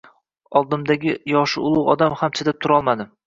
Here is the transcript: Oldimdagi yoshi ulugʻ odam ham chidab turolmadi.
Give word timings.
Oldimdagi 0.59 1.13
yoshi 1.33 1.63
ulugʻ 1.69 1.93
odam 1.97 2.17
ham 2.23 2.35
chidab 2.39 2.61
turolmadi. 2.65 3.07